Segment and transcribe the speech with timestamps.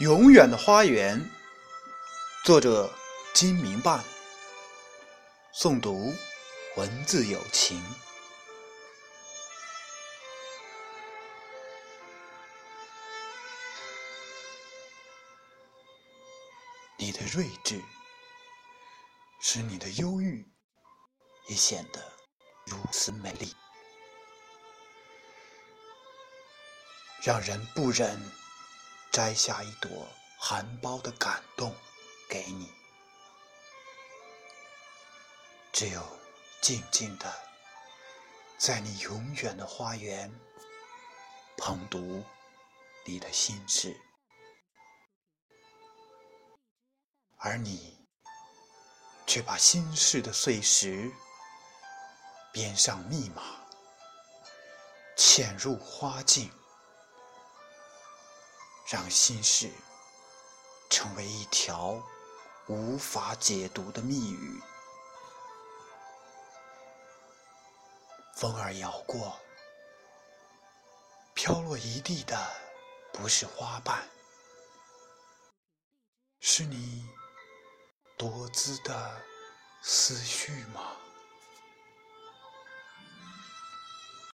[0.00, 1.24] 永远的花园，
[2.44, 2.92] 作者
[3.32, 4.04] 金明伴，
[5.54, 6.12] 诵读
[6.74, 7.80] 文字有情。
[16.98, 17.80] 你的睿智，
[19.40, 20.44] 使你的忧郁
[21.46, 22.00] 也显得
[22.66, 23.54] 如此美丽，
[27.22, 28.43] 让人不忍。
[29.14, 30.08] 摘下一朵
[30.40, 31.72] 含苞的感动
[32.28, 32.68] 给你，
[35.72, 36.02] 只有
[36.60, 37.32] 静静的
[38.58, 40.28] 在你永远的花园
[41.56, 42.24] 捧读
[43.06, 43.96] 你的心事，
[47.36, 48.04] 而你
[49.28, 51.08] 却把心事的碎石
[52.52, 53.64] 编上密码，
[55.16, 56.50] 潜入花境。
[58.94, 59.68] 让心事
[60.88, 62.00] 成为一条
[62.68, 64.62] 无法解读的密语。
[68.36, 69.36] 风儿摇过，
[71.34, 72.38] 飘落一地的
[73.12, 74.08] 不是花瓣，
[76.38, 77.04] 是你
[78.16, 79.20] 多姿的
[79.82, 80.96] 思绪吗？